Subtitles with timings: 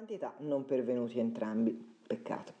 [0.00, 1.78] quantità non pervenuti entrambi.
[2.06, 2.52] Peccato.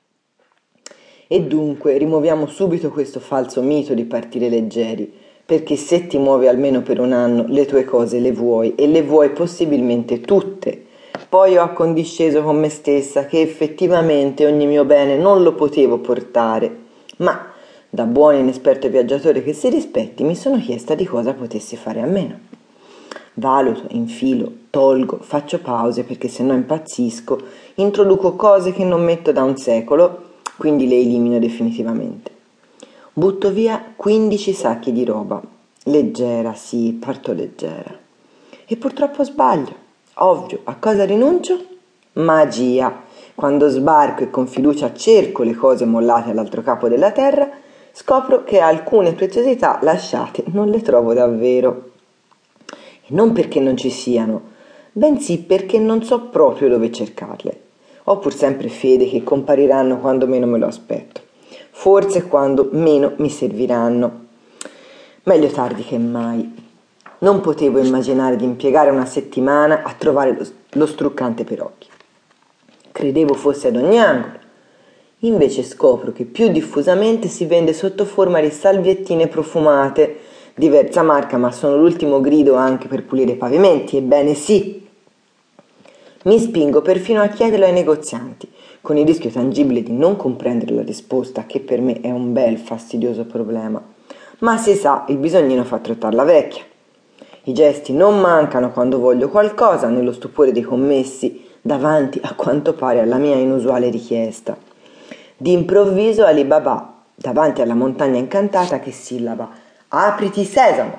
[1.26, 5.10] E dunque rimuoviamo subito questo falso mito di partire leggeri,
[5.46, 9.02] perché se ti muovi almeno per un anno le tue cose le vuoi e le
[9.02, 10.84] vuoi possibilmente tutte.
[11.30, 16.76] Poi ho accondisceso con me stessa che effettivamente ogni mio bene non lo potevo portare,
[17.18, 17.54] ma
[17.88, 22.06] da buon inesperto viaggiatore che si rispetti mi sono chiesta di cosa potessi fare a
[22.06, 22.59] meno.
[23.34, 27.38] Valuto, infilo, tolgo, faccio pause perché se no impazzisco,
[27.76, 30.22] introduco cose che non metto da un secolo,
[30.56, 32.30] quindi le elimino definitivamente.
[33.12, 35.40] Butto via 15 sacchi di roba.
[35.84, 37.96] Leggera, sì, parto leggera.
[38.66, 39.74] E purtroppo sbaglio.
[40.14, 41.58] Ovvio, a cosa rinuncio?
[42.14, 43.02] Magia.
[43.34, 47.48] Quando sbarco e con fiducia cerco le cose mollate all'altro capo della terra,
[47.92, 51.90] scopro che alcune preziosità lasciate non le trovo davvero
[53.10, 54.42] non perché non ci siano,
[54.92, 57.60] bensì perché non so proprio dove cercarle.
[58.04, 61.20] Ho pur sempre fede che compariranno quando meno me lo aspetto,
[61.70, 64.26] forse quando meno mi serviranno.
[65.24, 66.58] Meglio tardi che mai.
[67.18, 71.88] Non potevo immaginare di impiegare una settimana a trovare lo, lo struccante per occhi.
[72.90, 74.38] Credevo fosse ad ogni angolo.
[75.24, 80.18] Invece scopro che più diffusamente si vende sotto forma di salviettine profumate
[80.60, 84.86] diversa marca, ma sono l'ultimo grido anche per pulire i pavimenti, ebbene sì.
[86.24, 88.46] Mi spingo perfino a chiederlo ai negozianti,
[88.82, 92.58] con il rischio tangibile di non comprendere la risposta, che per me è un bel
[92.58, 93.82] fastidioso problema.
[94.40, 96.62] Ma si sa, il bisognino fa trottare la vecchia.
[97.44, 103.00] I gesti non mancano quando voglio qualcosa, nello stupore dei commessi, davanti a quanto pare
[103.00, 104.56] alla mia inusuale richiesta.
[105.38, 109.59] D'improvviso Alibaba, davanti alla montagna incantata che sillaba
[109.92, 110.98] Apriti sesamo!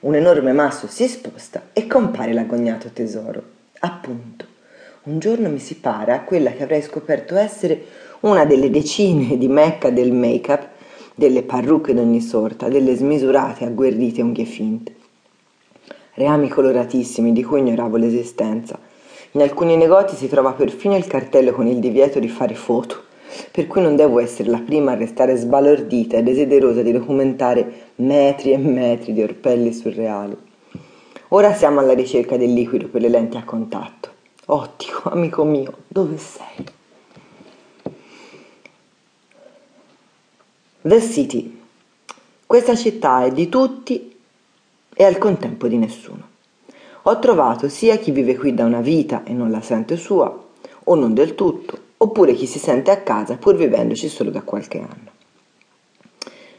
[0.00, 3.40] Un enorme masso si sposta e compare l'agognato tesoro.
[3.78, 4.44] Appunto,
[5.04, 7.84] un giorno mi si para quella che avrei scoperto essere
[8.22, 10.66] una delle decine di mecca del make-up,
[11.14, 14.96] delle parrucche d'ogni sorta, delle smisurate, agguerrite unghie finte.
[16.14, 18.76] Reami coloratissimi di cui ignoravo l'esistenza.
[19.30, 23.04] In alcuni negozi si trova perfino il cartello con il divieto di fare foto
[23.50, 28.52] per cui non devo essere la prima a restare sbalordita e desiderosa di documentare metri
[28.52, 30.36] e metri di orpelli surreali.
[31.28, 34.10] Ora siamo alla ricerca del liquido per le lenti a contatto.
[34.46, 36.64] Ottimo, amico mio, dove sei?
[40.82, 41.60] The City.
[42.46, 44.14] Questa città è di tutti
[44.94, 46.28] e al contempo di nessuno.
[47.02, 50.42] Ho trovato sia chi vive qui da una vita e non la sente sua,
[50.84, 54.78] o non del tutto, oppure chi si sente a casa pur vivendoci solo da qualche
[54.78, 55.10] anno.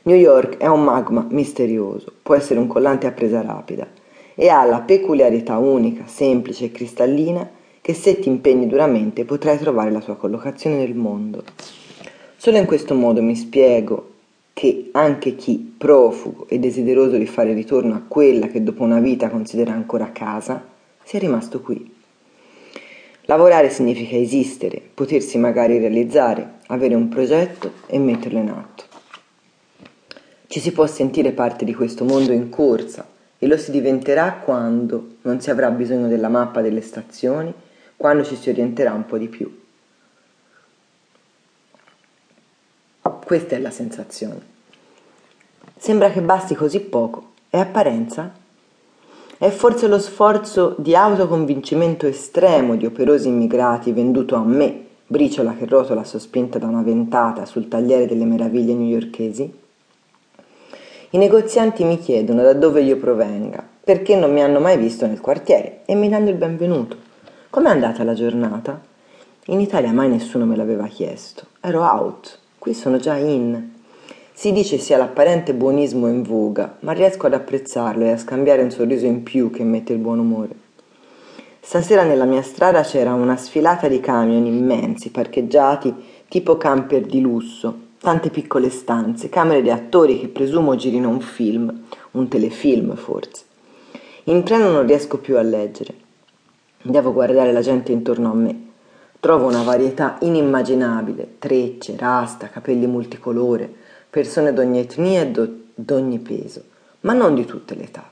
[0.07, 3.88] New York è un magma misterioso, può essere un collante a presa rapida
[4.35, 7.49] e ha la peculiarità unica, semplice e cristallina
[7.81, 11.43] che se ti impegni duramente potrai trovare la tua collocazione nel mondo.
[12.38, 14.11] Solo in questo modo mi spiego
[14.53, 19.29] che anche chi profugo e desideroso di fare ritorno a quella che dopo una vita
[19.29, 20.63] considera ancora casa,
[21.03, 21.93] sia rimasto qui.
[23.22, 28.74] Lavorare significa esistere, potersi magari realizzare, avere un progetto e metterlo in atto.
[30.55, 33.05] Ci si può sentire parte di questo mondo in corsa
[33.38, 37.53] e lo si diventerà quando non si avrà bisogno della mappa delle stazioni,
[37.97, 39.53] quando ci si orienterà un po' di più.
[43.01, 44.39] Questa è la sensazione.
[45.75, 47.31] Sembra che basti così poco.
[47.49, 48.31] È apparenza?
[49.37, 55.66] È forse lo sforzo di autoconvincimento estremo di operosi immigrati venduto a me, briciola che
[55.66, 59.63] rotola sospinta da una ventata sul tagliere delle meraviglie newyorkesi?
[61.15, 65.21] I negozianti mi chiedono da dove io provenga, perché non mi hanno mai visto nel
[65.21, 66.97] quartiere e mi danno il benvenuto.
[67.49, 68.81] Com'è andata la giornata?
[69.45, 71.45] In Italia mai nessuno me l'aveva chiesto.
[71.61, 73.69] Ero out, qui sono già in.
[74.33, 78.71] Si dice sia l'apparente buonismo in voga, ma riesco ad apprezzarlo e a scambiare un
[78.71, 80.53] sorriso in più che mette il buon umore.
[81.61, 85.95] Stasera nella mia strada c'era una sfilata di camion immensi, parcheggiati
[86.28, 91.85] tipo camper di lusso, tante piccole stanze, camere di attori che presumo girino un film,
[92.11, 93.46] un telefilm forse.
[94.25, 95.91] In treno non riesco più a leggere.
[96.84, 98.67] Devo guardare la gente intorno a me.
[99.19, 103.73] Trovo una varietà inimmaginabile, trecce, rasta, capelli multicolore,
[104.07, 105.31] persone d'ogni etnia e
[105.73, 106.61] d'ogni peso,
[107.02, 108.07] ma non di tutte le età.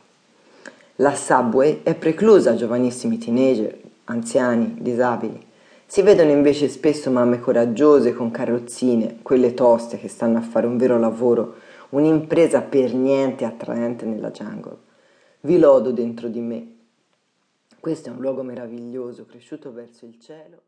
[0.95, 5.39] La subway è preclusa a giovanissimi teenager, anziani, disabili.
[5.93, 10.75] Si vedono invece spesso mamme coraggiose con carrozzine, quelle toste che stanno a fare un
[10.75, 11.57] vero lavoro,
[11.89, 14.75] un'impresa per niente attraente nella jungle.
[15.41, 16.75] Vi lodo dentro di me.
[17.79, 20.61] Questo è un luogo meraviglioso, cresciuto verso il cielo.